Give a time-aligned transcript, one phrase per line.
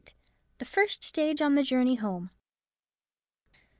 [0.57, 2.31] THE FIRST STAGE ON THE JOURNEY HOME.